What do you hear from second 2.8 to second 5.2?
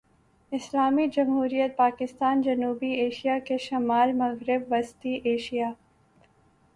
Asia کے شمال مغرب وسطی